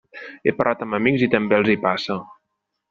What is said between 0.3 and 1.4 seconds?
He parlat amb amics i